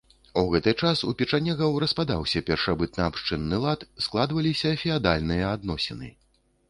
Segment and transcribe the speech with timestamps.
[0.41, 6.15] У гэты час у печанегаў распадаўся першабытнаабшчынны лад, складваліся феадальныя адносіны.